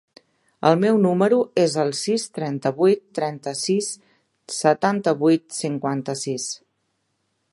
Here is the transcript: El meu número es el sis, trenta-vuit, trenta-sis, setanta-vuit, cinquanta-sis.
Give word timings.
El 0.67 0.77
meu 0.83 0.95
número 1.01 1.37
es 1.63 1.75
el 1.83 1.91
sis, 1.99 2.25
trenta-vuit, 2.37 3.03
trenta-sis, 3.19 3.91
setanta-vuit, 4.61 5.45
cinquanta-sis. 5.61 6.49